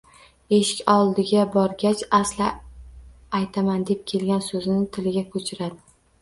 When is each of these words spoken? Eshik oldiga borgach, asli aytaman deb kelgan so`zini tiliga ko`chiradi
Eshik 0.55 0.79
oldiga 0.93 1.43
borgach, 1.55 2.01
asli 2.19 2.47
aytaman 3.41 3.85
deb 3.91 4.01
kelgan 4.13 4.43
so`zini 4.49 4.81
tiliga 4.99 5.25
ko`chiradi 5.37 5.81